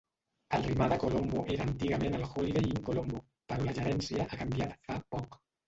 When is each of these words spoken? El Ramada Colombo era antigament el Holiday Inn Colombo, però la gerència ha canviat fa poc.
El 0.57 0.63
Ramada 0.69 0.97
Colombo 1.03 1.43
era 1.55 1.61
antigament 1.67 2.15
el 2.15 2.23
Holiday 2.31 2.65
Inn 2.71 2.81
Colombo, 2.89 3.23
però 3.53 3.69
la 3.69 3.77
gerència 3.79 4.27
ha 4.29 4.43
canviat 4.43 4.77
fa 4.91 5.01
poc. 5.17 5.43